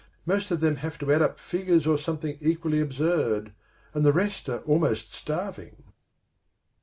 Most 0.25 0.49
of 0.49 0.61
them 0.61 0.77
have 0.77 0.97
to 0.97 1.13
add 1.13 1.21
up 1.21 1.37
figures 1.37 1.85
or 1.85 1.95
something 1.99 2.35
equally 2.41 2.81
absurd; 2.81 3.53
and 3.93 4.03
the 4.03 4.11
rest 4.11 4.49
are 4.49 4.61
almost 4.61 5.13
starving." 5.13 5.83